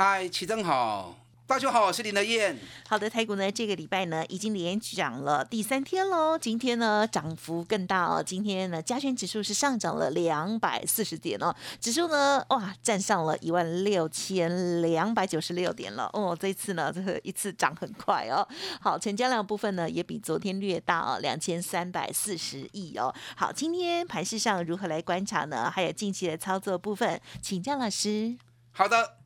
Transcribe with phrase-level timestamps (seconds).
[0.00, 1.12] 嗨，齐正好，
[1.44, 2.56] 大家好，我是林德燕。
[2.88, 18.46] 好的，台股呢这个礼拜呢已经连涨了第三天喽，今天呢涨幅更大哦，今天呢加权指数是上涨了两百四十点哦，指数呢哇站上了一万六千两百九十六点了哦，这次呢这个一次涨很快哦，
[18.80, 25.68] 好，成交量部分呢也比昨天略大哦，两千三百四十亿哦，好，今天盘市上如何来观察呢？
[25.68, 28.36] 还有近期的操作部分，请江老师。
[28.70, 29.17] 好的。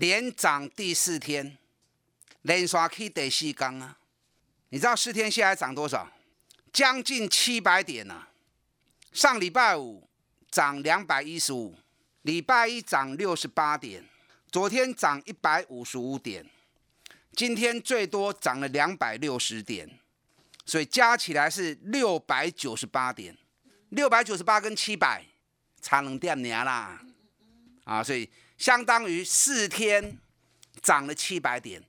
[0.00, 1.58] 连涨第四天，
[2.40, 3.98] 连刷去第四缸啊！
[4.70, 6.10] 你知道四天下来涨多少？
[6.72, 8.28] 将近七百点呢。
[9.12, 10.08] 上礼拜五
[10.50, 11.76] 涨两百一十五，
[12.22, 14.02] 礼拜一涨六十八点，
[14.50, 16.46] 昨天涨一百五十五点，
[17.34, 19.86] 今天最多涨了两百六十点，
[20.64, 23.36] 所以加起来是六百九十八点。
[23.90, 25.26] 六百九十八跟七百
[25.82, 27.02] 差两点年啦，
[27.84, 28.26] 啊，所以。
[28.60, 30.18] 相当于四天
[30.82, 31.82] 涨了七百点，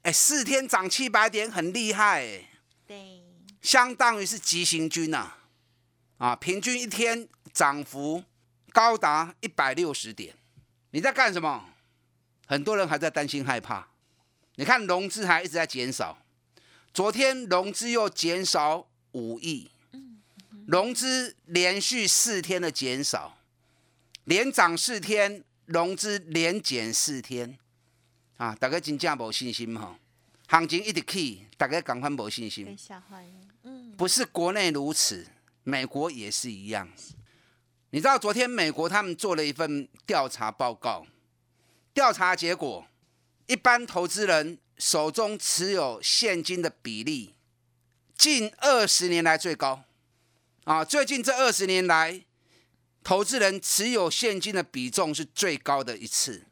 [0.00, 2.44] 哎，四天涨七百点很厉害哎。
[2.86, 3.22] 对，
[3.60, 5.34] 相当于是急行军呐，
[6.16, 8.24] 啊，平均一天涨幅
[8.72, 10.34] 高达一百六十点。
[10.92, 11.68] 你在干什么？
[12.46, 13.86] 很多人还在担心害怕。
[14.54, 16.16] 你看融资还一直在减少，
[16.94, 19.70] 昨天融资又减少五亿，
[20.66, 23.36] 融资连续四天的减少，
[24.24, 25.44] 连涨四天。
[25.66, 27.58] 融资连减四天，
[28.36, 29.98] 啊，大家真正无信心哈，
[30.46, 32.76] 行情一直起，大家赶快无信心。
[32.78, 33.32] 吓坏了，
[33.64, 35.26] 嗯，不是国内如此，
[35.64, 36.88] 美国也是一样。
[37.90, 41.04] 你知道昨天美国他们做了一份调查报告，
[41.92, 42.86] 调查结果，
[43.46, 47.34] 一般投资人手中持有现金的比例，
[48.16, 49.82] 近二十年来最高，
[50.62, 52.22] 啊，最近这二十年来。
[53.06, 56.44] 投资人持有现金的比重是最高的一次，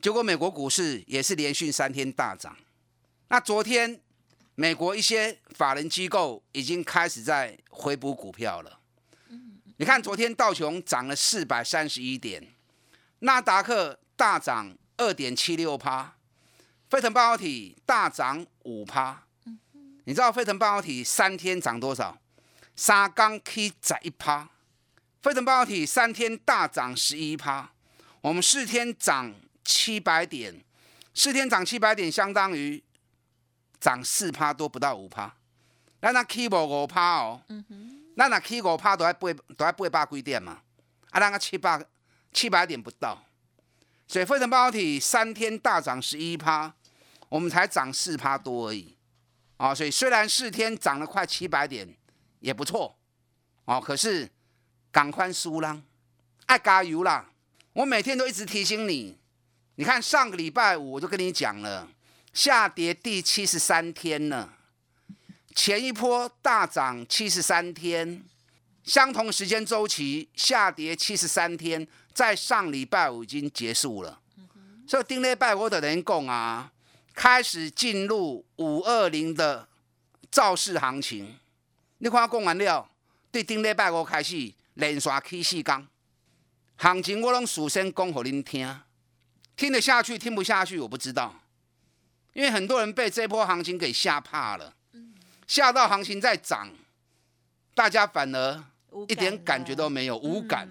[0.00, 2.56] 结果美国股市也是连续三天大涨。
[3.28, 4.00] 那昨天
[4.56, 8.80] 美国一些法人机构已经开始在回补股票了。
[9.76, 12.44] 你看昨天道琼涨了四百三十一点，
[13.20, 16.16] 纳达克大涨二点七六趴，
[16.90, 19.22] 飞腾半导体大涨五趴。
[20.02, 22.18] 你知道飞腾半导体三天涨多少？
[22.74, 24.48] 三刚 K 涨一趴。
[25.22, 27.70] 飞腾半导体三天大涨十一趴，
[28.20, 29.32] 我们四天涨
[29.64, 30.52] 七百点，
[31.14, 32.82] 四天涨七百点相当于
[33.78, 35.32] 涨四趴多不到五趴，
[36.00, 37.40] 那那 K 五五趴哦，
[38.16, 40.60] 那那 K 五趴都还八都还八百几点嘛，
[41.10, 41.86] 啊那个七百
[42.32, 43.24] 七百点不到，
[44.08, 46.74] 所以飞腾半导体三天大涨十一趴，
[47.28, 48.96] 我们才涨四趴多而已，
[49.56, 51.96] 啊，所以虽然四天涨了快七百点
[52.40, 52.98] 也不错，
[53.66, 54.28] 哦，可是。
[54.92, 55.80] 赶快输啦，
[56.44, 57.30] 爱加油啦！
[57.72, 59.16] 我每天都一直提醒你。
[59.76, 61.88] 你看上个礼拜五我就跟你讲了，
[62.34, 64.52] 下跌第七十三天了。
[65.54, 68.22] 前一波大涨七十三天，
[68.84, 74.20] 相同时间周期下跌七十三天，在上礼拜五已经结束了。
[74.86, 76.70] 所以丁礼拜我的人讲啊，
[77.14, 79.66] 开始进入五二零的
[80.30, 81.34] 造势行情。
[81.96, 82.90] 你看讲完了，
[83.30, 84.52] 对丁礼拜我开始。
[84.74, 85.86] 连续起四缸，
[86.76, 88.80] 行情我拢事先讲给恁听，
[89.56, 91.34] 听得下去听不下去我不知道，
[92.32, 94.74] 因为很多人被这波行情给吓怕了，
[95.46, 96.70] 吓到行情在涨，
[97.74, 98.64] 大家反而
[99.08, 100.68] 一点感觉都没有，无感。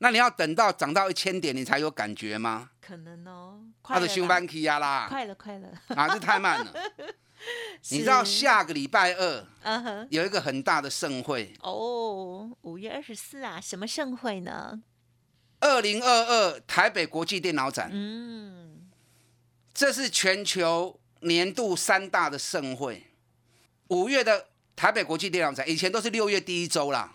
[0.00, 2.70] 那你要等到涨到一千点你才有感觉吗？
[2.80, 6.72] 可能哦，他的休班期呀啦，快了快了，啊，这太慢了。
[7.90, 14.82] 你知道下个礼拜二，有一个很大的盛会哦，五月二十四啊，什么盛会呢？
[15.60, 18.88] 二零二二台北国际电脑展，嗯，
[19.72, 23.04] 这是全球年度三大的盛会。
[23.88, 27.14] 五月的台北国际电脑展，以前都是六月第一周啦，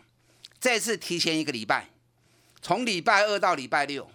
[0.60, 1.90] 这次提前一个礼拜，
[2.62, 4.10] 从礼拜二到礼拜六，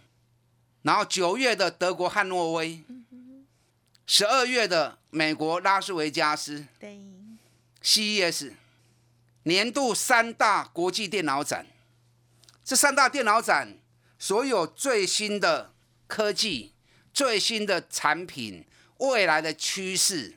[0.83, 2.83] 然后九月的德国汉诺威。
[4.11, 6.99] 十二月的美国拉斯维加斯，对
[7.83, 8.53] ，CES
[9.43, 11.67] 年度三大国际电脑展，
[12.65, 13.77] 这三大电脑展
[14.19, 15.75] 所有最新的
[16.07, 16.73] 科技、
[17.13, 18.65] 最新的产品、
[18.97, 20.35] 未来的趋势，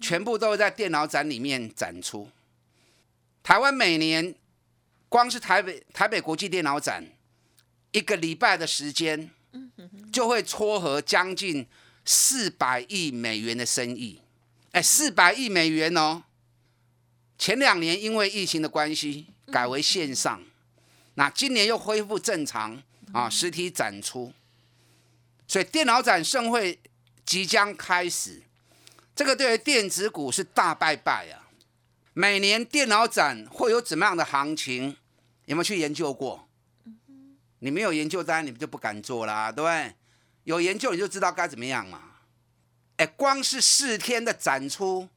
[0.00, 2.30] 全部都会在电脑展里面展出。
[3.42, 4.32] 台湾每年
[5.08, 7.04] 光是台北台北国际电脑展
[7.90, 9.28] 一个礼拜的时间，
[10.12, 11.66] 就会撮合将近
[12.12, 14.20] 四百亿美元的生意。
[14.72, 16.24] 哎，四百亿美元哦！
[17.38, 20.42] 前两年因为疫情的关系改为线上，
[21.14, 24.32] 那今年又恢复正常啊，实体展出。
[25.46, 26.80] 所以电脑展盛会
[27.24, 28.42] 即将开始，
[29.14, 31.46] 这个对于电子股是大拜拜啊！
[32.12, 34.96] 每年电脑展会有怎么样的行情？
[35.44, 36.48] 有没有去研究过？
[37.60, 39.94] 你没有研究，当然你们就不敢做啦，对不对？
[40.44, 42.02] 有研究你就知道该怎么样嘛。
[42.96, 45.08] 哎，光是四天的展出，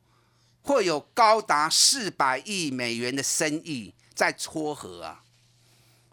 [0.61, 5.23] 会有高达四百亿美元的生意在撮合啊！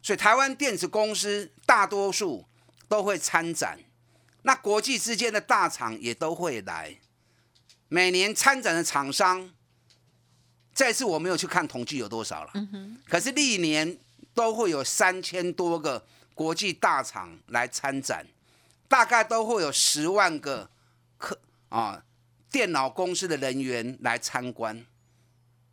[0.03, 2.47] 所以台湾电子公司大多数
[2.89, 3.79] 都会参展。
[4.43, 6.97] 那国际之间的大厂也都会来，
[7.89, 9.51] 每年参展的厂商，
[10.75, 12.53] 这次我没有去看统计有多少了，
[13.07, 13.99] 可是历年
[14.33, 16.05] 都会有三千多个
[16.35, 18.27] 国际大厂来参展，
[18.91, 20.69] 大概都会有十万个
[21.17, 22.03] 客啊
[22.51, 24.85] 电脑公司的人员来参观。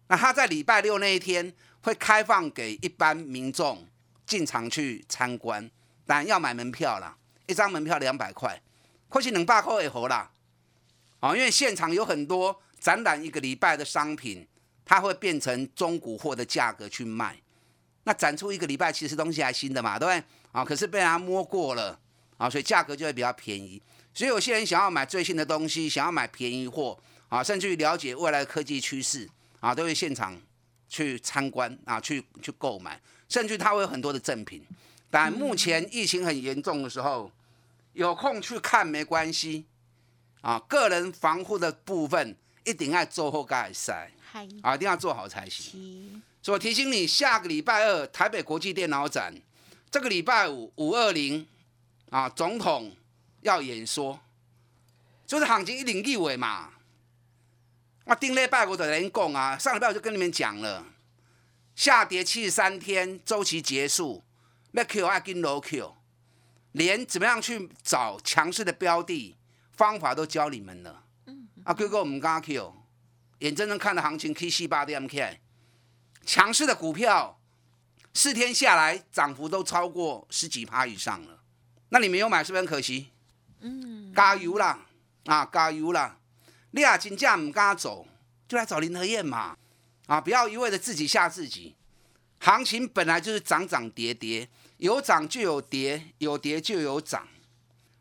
[0.07, 3.87] 那他在礼拜六那一天会开放给一般民众
[4.27, 5.67] 进场去参观，
[6.05, 7.17] 当然要买门票啦。
[7.47, 8.61] 一张门票两百块，
[9.09, 10.29] 或许两百块也好啦。
[11.21, 14.47] 哦，因为现场有很多展览一个礼拜的商品，
[14.85, 17.35] 它会变成中古货的价格去卖。
[18.03, 20.23] 那展出一个礼拜，其实东西还新的嘛，对不对？
[20.51, 21.99] 啊，可是被人家摸过了，
[22.37, 23.81] 啊，所以价格就会比较便宜。
[24.13, 26.97] 所以有些人想要买最新的东西，想要买便宜货，
[27.29, 29.29] 啊，甚至于了解未来的科技趋势，
[29.59, 30.39] 啊，都会现场
[30.87, 34.63] 去参观，啊，去去购买，甚至他会有很多的赠品。
[35.09, 37.31] 但目前疫情很严重的时候。
[37.93, 39.65] 有空去看没关系，
[40.41, 44.11] 啊，个人防护的部分一定要做好盖塞，
[44.61, 46.21] 啊，一定要做好才行。
[46.43, 49.33] 所以我提醒你，下个礼拜二台北国际电脑展，
[49.89, 51.47] 这个礼拜五五二零，
[52.09, 52.95] 啊，总统
[53.41, 54.19] 要演说，
[55.25, 56.73] 就是行情一领一尾嘛。
[58.05, 60.85] 我顶礼拜我就跟你讲啊，上礼拜我就跟你们讲了，
[61.75, 64.23] 下跌七十三天周期结束，
[64.71, 65.95] 要 Q 要跟 low Q。
[66.73, 69.35] 连怎么样去找强势的标的
[69.71, 71.03] 方法都教你们了。
[71.25, 72.73] 嗯，啊，哥哥，我们刚刚 Q，
[73.39, 75.41] 眼睁睁看着行情 K 七八 D M K，
[76.23, 77.39] 强势的股票
[78.13, 81.39] 四天下来涨幅都超过十几趴以上了。
[81.89, 83.09] 那你没有买是不是很可惜？
[83.61, 84.85] 嗯，加油啦！
[85.25, 86.17] 啊，加油啦！
[86.71, 88.07] 你啊，金价唔敢走，
[88.47, 89.57] 就来找林和燕嘛。
[90.05, 91.75] 啊，不要一味的自己吓自己。
[92.39, 94.47] 行情本来就是涨涨跌跌。
[94.77, 97.27] 有涨就有跌，有跌就有涨。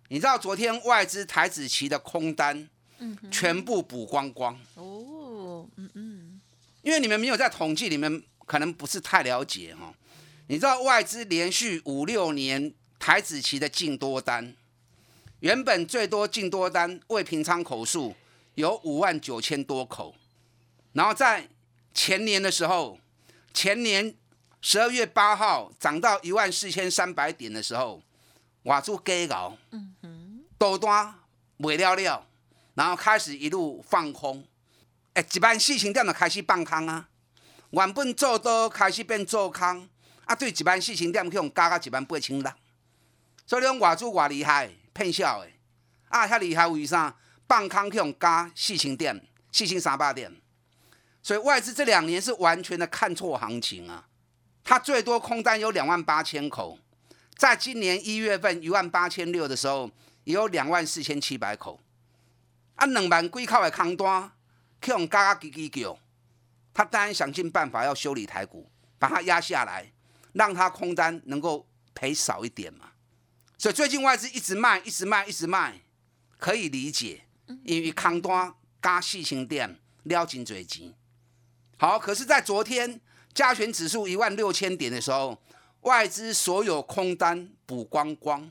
[0.09, 2.69] 你知道昨天外资台子期的空单，
[2.99, 4.55] 嗯，全部补光光。
[4.75, 6.41] 哦，嗯嗯。
[6.83, 9.93] 因为你们没有在统计，你们可能不是太了解哈。
[10.49, 12.75] 你知道外资连续五六年
[13.07, 14.53] 台子期的净多单，
[15.39, 18.17] 原本最多净多单未平仓口数
[18.57, 20.17] 有五万九千多口，
[20.93, 21.49] 然后在
[21.95, 22.99] 前年的时候，
[23.55, 24.13] 前年。
[24.61, 28.03] 十二月八号涨到一万四千三百点的时候，
[28.65, 31.15] 瓦住给搞，嗯哼，多单
[31.57, 32.27] 没了了，
[32.75, 34.45] 然后开始一路放空，
[35.13, 37.09] 哎，一般事情点就开始放空啊，
[37.71, 39.89] 原本做多开始变做空，
[40.25, 42.51] 啊，对一般事情点去用加到一万八千六，
[43.47, 45.49] 所以讲瓦住偌厉害，骗笑的，
[46.09, 47.17] 啊，遐厉害为啥？
[47.49, 50.35] 放空去用加四千点，四千三百点，
[51.23, 54.09] 所以外资这两年是完全的看错行情啊。
[54.65, 56.77] 它最多空单有两万八千口，
[57.37, 59.89] 在今年一月份一万八千六的时候，
[60.25, 61.81] 也有两万四千七百口。
[62.75, 64.33] 啊，两万几口的空单，
[64.83, 65.97] 去用嘎嘎叽叽叫，
[66.75, 69.93] 他当然想尽办法要修理台股，把它压下来，
[70.33, 72.91] 让它空单能够赔少一点嘛。
[73.59, 75.81] 所以最近外资一直卖，一直卖，一直卖，
[76.39, 77.25] 可以理解，
[77.65, 80.93] 因为空单加四千点撩紧嘴钱。
[81.79, 83.01] 好，可是，在昨天。
[83.35, 85.39] 加权指数一万六千点的时候，
[85.83, 88.51] 外资所有空单补光光，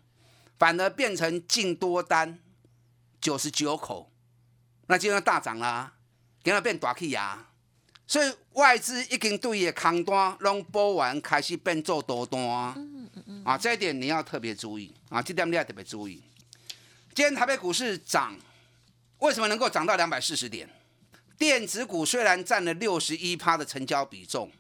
[0.60, 2.38] 反而变成净多单
[3.20, 4.12] 九十九口，
[4.86, 5.96] 那今天大涨啦，
[6.44, 7.48] 今天变大气呀。
[8.06, 12.40] 所以外资已经对的空单拢补完，开始变做多单。
[12.78, 13.44] 嗯嗯嗯。
[13.44, 16.22] 啊，这一点你要特别注意啊，这点你要特别注意。
[17.14, 18.36] 今天台北股市涨，
[19.20, 20.70] 为什么能够涨到两百四十点？
[21.38, 24.52] 电子股虽然占了六十一趴的成交比重。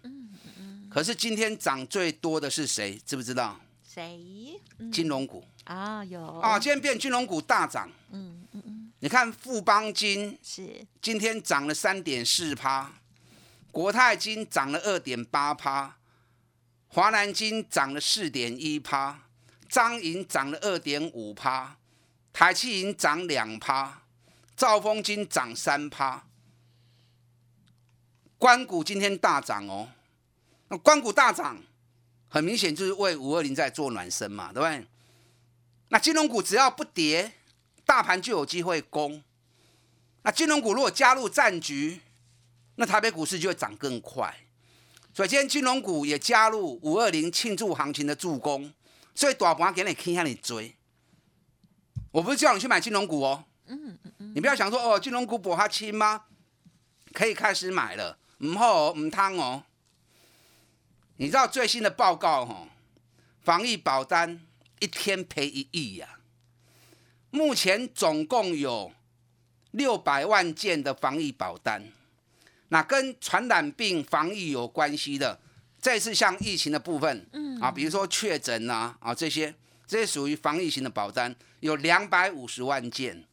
[0.90, 2.98] 可是今天涨最多的是谁？
[3.06, 3.60] 知不知道？
[3.84, 4.58] 谁？
[4.94, 7.92] 金融股啊，有啊，今天变金融股大涨。
[8.12, 12.94] 嗯嗯嗯，你看富邦金是今天涨了三点四趴，
[13.72, 15.98] 国泰金涨了二点八趴，
[16.88, 19.25] 华南金涨了四点一趴，
[19.76, 21.76] 彰银涨了二点五趴，
[22.32, 24.04] 台气银涨两趴，
[24.56, 26.24] 兆丰金涨三趴。
[28.38, 29.90] 关谷今天大涨哦，
[30.70, 31.62] 那关谷大涨，
[32.30, 34.88] 很明显就是为五二零在做暖身嘛，对不对？
[35.90, 37.34] 那金融股只要不跌，
[37.86, 39.22] 大盘就有机会攻。
[40.22, 42.00] 那金融股如果加入战局，
[42.76, 44.34] 那台北股市就会涨更快。
[45.14, 48.74] 所以今天金融股也加入五二零庆祝行情的助攻，
[49.16, 50.76] 所以大盘给你倾向你追。
[52.12, 56.26] 我不是叫你去买金融股哦，嗯嗯嗯，你不要想说哦，金融股博它轻吗？
[57.14, 58.20] 可以开始买了。
[58.40, 59.64] 唔好唔汤哦！
[61.16, 62.68] 你知道最新的报告哈？
[63.42, 64.46] 防疫保单
[64.80, 66.20] 一天赔一亿呀！
[67.30, 68.92] 目前总共有
[69.72, 71.92] 六百万件的防疫保单，
[72.68, 75.40] 那跟传染病防疫有关系的，
[75.86, 79.54] 这次像疫情的部分，嗯啊，比如说确诊呐啊这些，
[79.86, 83.24] 这些属于防疫型的保单，有两百五十万件，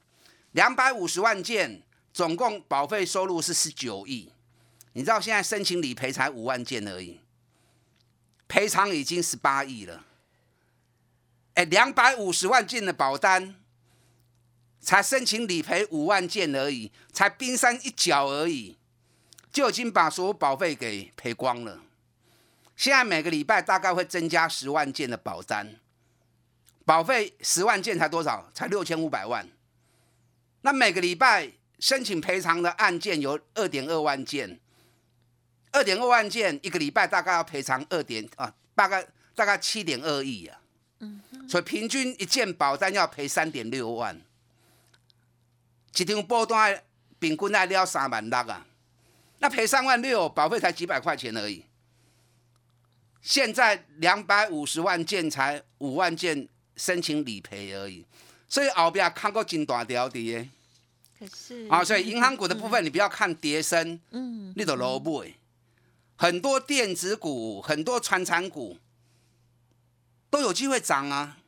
[0.51, 1.81] 两百五十万件，
[2.13, 4.31] 总共保费收入是十九亿。
[4.93, 7.21] 你知道现在申请理赔才五万件而已，
[8.47, 10.05] 赔偿已经十八亿了。
[11.55, 13.55] 哎，两百五十万件的保单，
[14.79, 18.77] 才申请理赔五万件而已，才冰山一角而已，
[19.51, 21.81] 就已经把所有保费给赔光了。
[22.83, 25.77] 现在每个礼拜大概会增加十万件的保单，
[26.85, 28.51] 保费十万件才多少？
[28.53, 29.49] 才六千五百万。
[30.63, 31.49] 那每个礼拜
[31.79, 34.59] 申请赔偿的案件有二点二万件。
[35.71, 40.61] 二点二万件一个礼拜，大概要赔偿二点啊，大概大概七点二亿啊。
[40.99, 44.21] 嗯，所以平均一件保单要赔三点六万，
[45.97, 46.83] 一张保单
[47.21, 48.67] 平均要了三万六啊。
[49.39, 51.65] 那赔三万六，保费才几百块钱而已。
[53.23, 58.05] 现在两百五十万件才五万件申请理赔而已，
[58.49, 60.49] 所以后边看过真大条的耶。
[61.19, 65.33] 可是啊，所以银行股的部分，你不要看跌升，嗯，你都落买。
[66.17, 68.77] 很多电子股、很多传产股
[70.29, 71.39] 都有机会涨啊！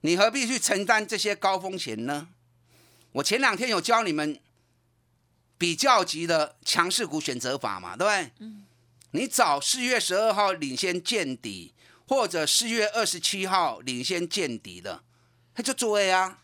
[0.00, 2.28] 你何必去承担这些高风险呢？
[3.12, 4.40] 我前两天有教你们
[5.58, 8.30] 比较级的强势股选择法嘛，对不对？
[8.38, 8.64] 嗯。
[9.12, 11.72] 你找四月十二号领先见底，
[12.06, 15.02] 或者四月二十七号领先见底的，
[15.54, 16.40] 他就追啊！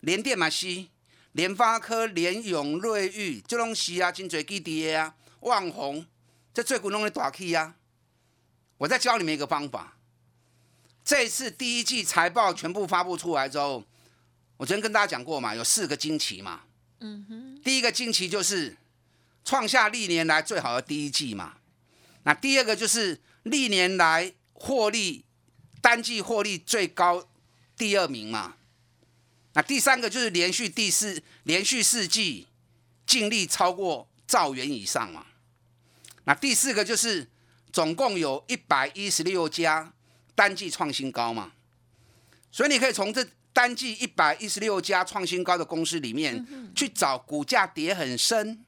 [0.00, 0.86] 联电嘛是，
[1.32, 6.06] 联发科、联永、瑞昱这拢是啊，真侪基底的啊，万宏。
[6.54, 7.74] 这最股弄的大 K 啊！
[8.78, 9.96] 我再教你们一个方法。
[11.04, 13.84] 这次第一季财报全部发布出来之后，
[14.56, 16.62] 我昨天跟大家讲过嘛，有四个惊奇嘛。
[17.00, 17.60] 嗯哼。
[17.62, 18.76] 第一个惊奇就是
[19.44, 21.58] 创下历年来最好的第一季嘛。
[22.26, 25.24] 那第二个就是历年来获利
[25.80, 27.28] 单季获利最高
[27.76, 28.56] 第二名嘛。
[29.52, 32.48] 那第三个就是连续第四连续四季
[33.06, 35.26] 净利超过兆元以上嘛。
[36.24, 37.28] 那第四个就是
[37.72, 39.92] 总共有一百一十六家
[40.34, 41.52] 单季创新高嘛，
[42.50, 48.64] 所以你可以从这单季一百一十六家创新高的公司里面去找股价跌很深，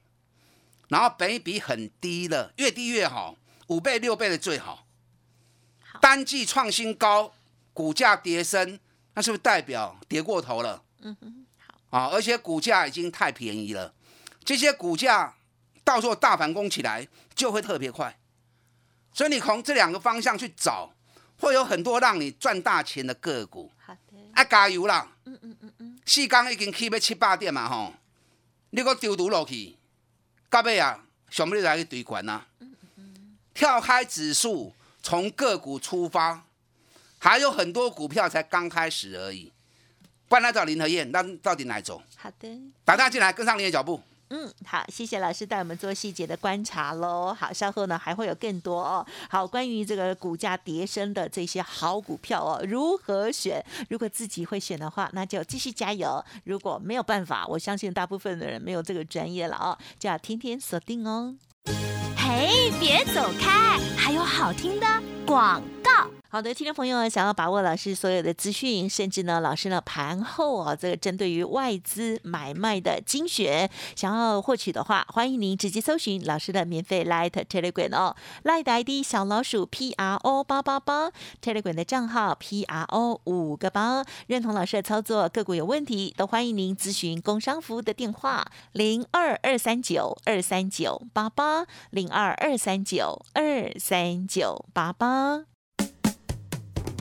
[0.87, 3.37] 然后本益比很低的，越低越好，
[3.69, 4.85] 五倍六倍的最好。
[5.99, 7.33] 单季创新高，
[7.73, 8.79] 股价跌升，
[9.15, 10.83] 那是不是代表跌过头了？
[11.01, 11.45] 嗯哼，
[11.89, 13.93] 好啊，而且股价已经太便宜了，
[14.45, 15.35] 这些股价。
[15.81, 18.15] 到时候大反攻起来就会特别快，
[19.11, 20.93] 所以你从这两个方向去找，
[21.39, 23.71] 会有很多让你赚大钱的个股。
[23.83, 25.07] 好的，啊加油啦！
[25.25, 27.95] 嗯嗯嗯嗯，四刚已经起要七八点嘛吼，
[28.69, 29.77] 你个丢毒落去，
[30.47, 32.45] 到尾啊，上尾来去对管呐。
[32.59, 32.68] 嗯嗯嗯，
[33.59, 34.73] 跳开指数，
[35.03, 36.45] 从个股出发，
[37.17, 39.51] 还有很多股票才刚开始而已。
[40.29, 42.01] 不然来找林和燕，那到底哪一种？
[42.15, 44.01] 好的，打大家进来跟上你的脚步。
[44.29, 47.35] 嗯，好，谢谢老师带我们做细节的观察喽。
[47.37, 49.05] 好，稍后呢还会有更多哦。
[49.29, 53.61] 好，关于这个股价跌升的这些好股票哦，如何选？
[53.89, 56.23] 如果自己会选的话，那就继续加油。
[56.45, 61.35] 如果没有办法，我相信大部分的人没有这个专业了哦，就要天天锁定哦。
[62.29, 62.47] 哎，
[62.79, 64.85] 别走开，还有好听的
[65.25, 65.98] 广告。
[66.31, 95.45] 好的，听众朋友，想要把握老师所有的资讯，甚至呢，老师呢盘后啊，这个针对于外资买卖的精选，想要获取的话，欢迎您直接搜寻老师的免费 Light Telegram 哦，Light ID 小老鼠 P R O 八八八，Telegram 的账号 P R O 五个八，认同老师的操作，个股有问题都欢迎您咨询工商服务的电话零二二三九二三九八八零二二三九二三九八八。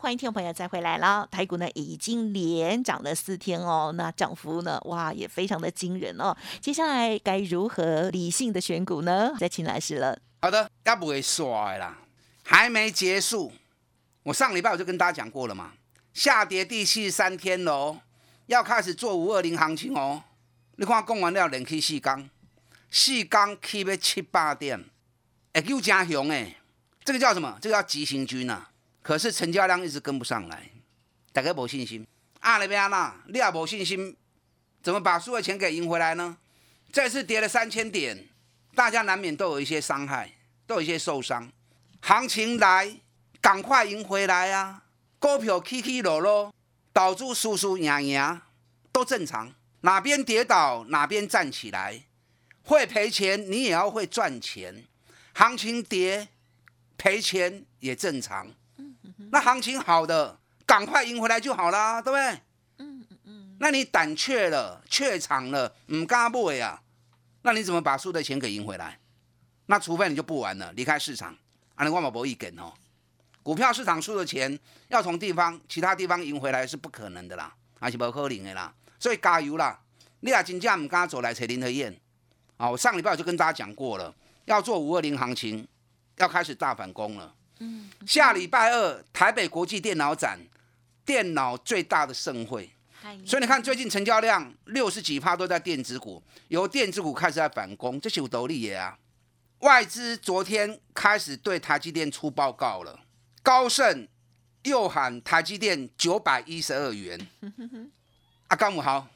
[0.00, 6.34] 欢迎听众朋友再回来了，台股呢已经连涨了四天哦，那涨幅呢，哇，也非常的惊人哦。
[6.58, 9.34] 接下来该如何理性的选股呢？
[9.38, 10.18] 再请老师了。
[10.40, 11.98] 好的，要不会刷啦，
[12.42, 13.52] 还没结束。
[14.22, 15.72] 我上礼拜我就跟大家讲过了嘛，
[16.14, 17.98] 下跌第四十三天喽，
[18.46, 20.22] 要开始做五二零行情哦。
[20.76, 22.26] 你看，讲完了连去四缸，
[22.90, 24.82] 四缸起要七八点，
[25.52, 26.56] 会够真雄哎。
[27.04, 27.58] 这个叫什么？
[27.60, 28.68] 这个叫急行军呐。
[29.10, 30.70] 可是成交量一直跟不上来，
[31.32, 32.06] 大家没信心。
[32.38, 34.16] 啊那边啊，你也没信心，
[34.84, 36.36] 怎么把输的钱给赢回来呢？
[36.92, 38.28] 这次跌了三千点，
[38.72, 40.30] 大家难免都有一些伤害，
[40.64, 41.50] 都有一些受伤。
[42.00, 43.00] 行情来，
[43.40, 44.84] 赶快赢回来啊！
[45.18, 46.54] 股票起起落落，
[46.92, 48.40] 导致输输赢赢
[48.92, 49.52] 都正常。
[49.80, 52.04] 哪边跌倒，哪边站起来。
[52.62, 54.84] 会赔钱，你也要会赚钱。
[55.34, 56.28] 行情跌，
[56.96, 58.46] 赔钱也正常。
[59.30, 62.42] 那行情好的，赶快赢回来就好啦，对不对？
[62.78, 63.56] 嗯嗯嗯。
[63.60, 66.82] 那你胆怯了，怯场了，唔敢买啊？
[67.42, 68.98] 那你怎么把输的钱给赢回来？
[69.66, 71.36] 那除非你就不玩了，离开市场。
[71.76, 72.72] 啊，你万宝博一梗哦，
[73.42, 78.74] 股票市场输的钱要从地方其他地方赢回来是不可能的啦，还是不可能的啦。
[78.98, 79.80] 所以加油啦！
[80.20, 81.98] 你也真正唔敢走来找林和燕。
[82.58, 84.14] 啊，我上礼拜就跟大家讲过了，
[84.44, 85.66] 要做五二零行情，
[86.16, 87.34] 要开始大反攻了。
[88.06, 90.38] 下礼拜二台北国际电脑展，
[91.04, 92.70] 电脑最大的盛会，
[93.26, 98.96] 所以你看最近成交量六十几趴都在电子股，由电子股开始在反攻，这是有道理的啊。
[99.60, 103.00] 外资昨天开始对台积电出报告了，
[103.42, 104.08] 高盛
[104.62, 107.28] 又喊台积电九百一十二元。
[108.48, 109.06] 阿甘姆豪，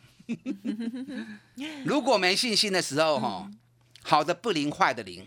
[1.84, 3.50] 如果没信心的时候哈，
[4.02, 5.26] 好的不灵，坏的灵，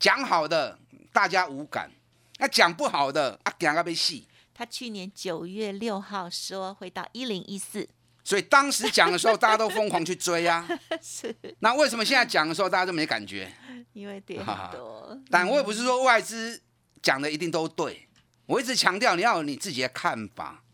[0.00, 0.76] 讲好的
[1.12, 1.90] 大家无感。
[2.38, 4.26] 那讲不好的啊，讲个被戏。
[4.54, 7.88] 他去年九月六号说会到一零一四，
[8.24, 10.66] 所以当时讲的时候，大家都疯狂去追啊。
[11.00, 11.32] 是。
[11.60, 13.52] 那为什么现在讲的时候，大家都没感觉？
[13.92, 15.16] 因为跌很多。
[15.30, 16.60] 但我也不是说外资
[17.00, 18.08] 讲的一定都对，
[18.46, 20.64] 我一直强调你要有你自己的看法，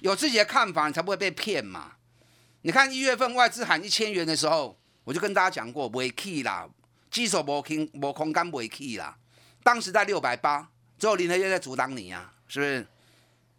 [0.00, 1.92] 有自己的看法，你才不会被骗嘛。
[2.60, 6.68] 你看一月份外资喊一千元的时候，我就跟大家讲过，没起啦，
[7.10, 9.16] 基手没空，没空干没起啦。
[9.62, 10.68] 当时在六百八。
[11.02, 12.86] 最后林和燕在阻挡你呀，是不是？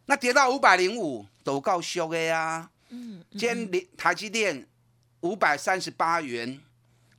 [0.05, 2.69] 那跌到五百零五都够凶的呀。
[2.87, 3.21] 嗯。
[3.31, 4.65] 今天连台积电
[5.19, 6.57] 五百三十八元，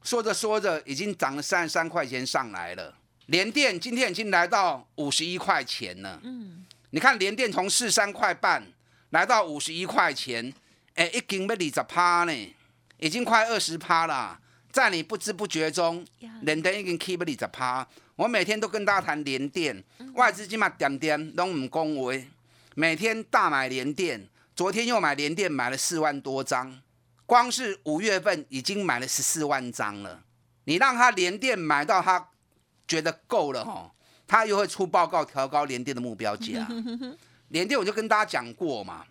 [0.03, 2.97] 说着说着已经涨了三十三块钱上来了。
[3.27, 6.19] 联电今天已经来到五十一块钱了。
[6.23, 6.65] 嗯。
[6.89, 8.67] 你看联电从四三块半
[9.11, 10.51] 来到五十一块钱，
[10.95, 12.55] 哎，已经要二十趴呢，
[12.97, 14.41] 已经快二十趴了。
[14.73, 16.03] 在你不知不觉中，
[16.41, 17.87] 联电已经 keep 二十趴。
[18.17, 19.83] 我每天都跟大家谈联电，
[20.15, 22.29] 外资今嘛点点都唔恭维，
[22.77, 26.81] 每天大买联电，昨天又买联电买了四万多张，
[27.27, 30.23] 光是五月份已经买了十四万张了。
[30.67, 32.29] 你让他联电买到他
[32.87, 33.93] 觉得够了哈，
[34.29, 36.69] 他又会出报告调高联电的目标价。
[37.49, 39.05] 联电我就跟大家讲过嘛，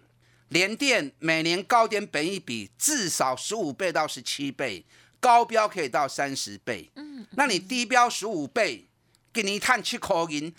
[0.47, 4.85] 联电每年高点本一比至少十五倍到十七倍，
[5.19, 6.89] 高标可以到三十倍。
[6.95, 8.87] 嗯，那你低标十五倍？
[9.33, 10.53] 给你一探七口银，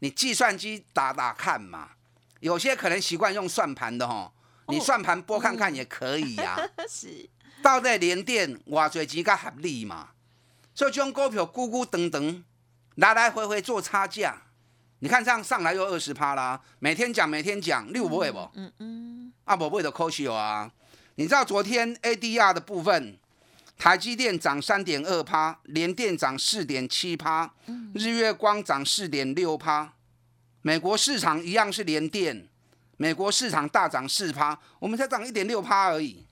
[0.00, 1.90] 你计算机打打看嘛，
[2.40, 4.32] 有些可能习惯用算盘的哈，
[4.68, 7.30] 你算盘拨看看也可以呀、 是，
[7.62, 10.10] 到底连电偌侪钱较合理嘛？
[10.74, 12.44] 所以这种股票咕咕等等，
[12.96, 14.42] 来来回回做差价，
[14.98, 18.50] 你看这样上来又二十趴啦，每天讲每天讲，六不会不？
[18.54, 20.70] 嗯嗯，啊不会的可惜啊！
[21.14, 23.16] 你知道昨天 ADR 的部分，
[23.76, 27.54] 台积电涨三点二趴，联电涨四点七趴，
[27.94, 29.92] 日月光涨四点六趴，
[30.62, 32.48] 美国市场一样是联电，
[32.96, 36.26] 美国市场大涨四趴，我们才涨一点六趴而已。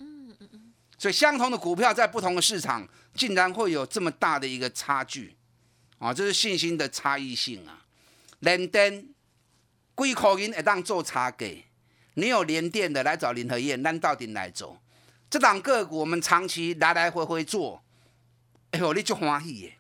[0.96, 5.36] 所以相同的股票在不同的市场，竟然会有这么大的一个差距，
[5.98, 7.84] 啊，这是信心的差异性啊。
[8.38, 9.08] 联电
[9.96, 11.64] 几块银会当做差给，
[12.14, 14.81] 你有联电的来找林和燕，咱到底来做？
[15.32, 17.82] 这档个股我们长期来来回回做，
[18.72, 19.78] 哎呦，你就欢喜耶，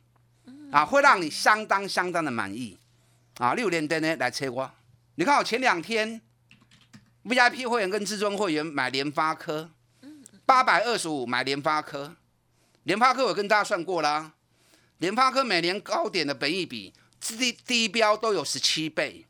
[0.70, 2.78] 啊，会让你相当相当的满意
[3.36, 3.52] 啊。
[3.52, 4.72] 六联电呢来切我，
[5.16, 6.22] 你看我前两天
[7.24, 9.68] VIP 会员跟至尊会员买联发科。
[10.46, 12.16] 八百二十五买联发科，
[12.84, 14.32] 联发科我跟大家算过啦，
[14.96, 19.26] 联发科每年高点的本益比低低标都有十七倍，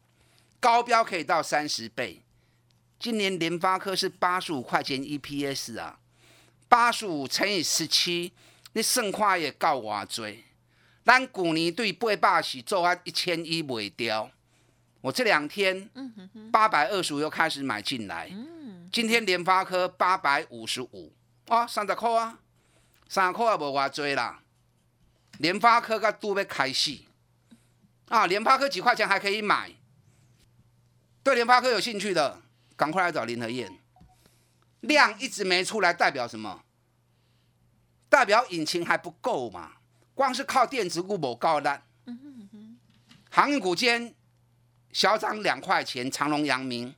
[0.61, 2.23] 高标可以到三十倍。
[3.01, 5.99] 今年联发科是八十五块钱 EPS 啊，
[6.73, 8.33] 八十五乘以十七，
[8.73, 10.27] 你算看也够偌多。
[11.05, 14.31] 咱去年对八百是做啊一千一卖掉，
[15.03, 15.91] 我这两天
[16.51, 18.33] 八百二十五又开始买进来。
[18.91, 21.13] 今天联发科八百五十五
[21.49, 22.39] 啊，三十块啊，
[23.07, 24.41] 三十块也无偌多啦。
[25.41, 27.01] 联发科甲都要开始
[28.09, 29.71] 啊，联发科几块钱还可以买。
[31.23, 32.41] 对联发科有兴趣的，
[32.75, 33.71] 赶快来找林和燕。
[34.83, 36.62] 量一直没出来，代表什么？
[38.09, 39.73] 代表引擎还不够嘛？
[40.14, 41.68] 光是靠电子股无够力。
[43.31, 44.14] 航运股间
[44.92, 46.95] 小涨两块钱，长隆、阳明，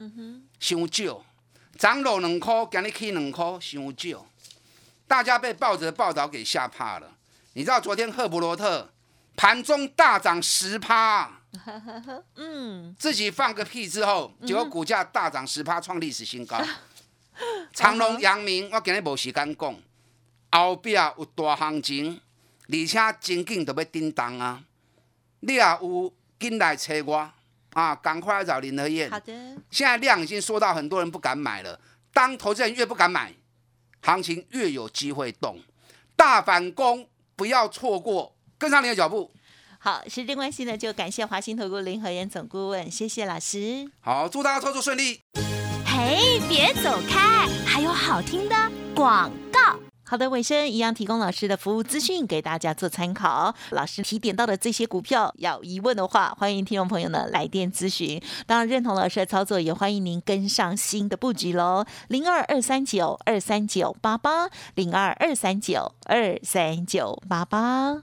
[0.59, 1.25] 伤少。
[1.79, 4.27] 涨落两块，今日起两块，伤少。
[5.07, 7.16] 大家被报纸的报道给吓怕了。
[7.53, 8.92] 你知道昨天赫伯罗特
[9.37, 11.40] 盘中大涨十趴，
[12.35, 16.61] 嗯，自己放个屁之后，结果股价大涨十趴，创历史新高。
[17.73, 19.77] 长隆、阳明，我今日无时间讲，
[20.53, 22.20] 后壁有大行情，
[22.68, 24.62] 而且真紧就要叮当啊！
[25.40, 27.31] 你也有紧来找我
[27.73, 29.11] 啊，赶快来找林和燕。
[29.11, 29.33] 好的，
[29.70, 31.79] 现在量已经缩到很多人不敢买了。
[32.12, 33.35] 当投资人越不敢买，
[34.01, 35.61] 行情越有机会动。
[36.14, 39.31] 大反攻，不要错过，跟上你的脚步。
[39.81, 43.90] 好，时间关系呢，就感谢华兴投顾林和燕总顾问，谢谢老师。
[44.01, 45.20] 好，祝大家操作顺利。
[46.05, 48.55] 哎，别走开，还有好听的
[48.95, 49.75] 广告。
[50.05, 53.55] 好的，尾声一样提供老师的服务资讯给大家做参考。
[53.71, 58.21] 老师提点到的这些股票，有疑问的话，欢迎听众朋友呢来电咨询。
[58.47, 61.87] 当然，认同老师的操作，也欢迎您跟上新的布局喽。
[62.09, 68.03] 零二二三九二三九八八，零二二三九二三九八八。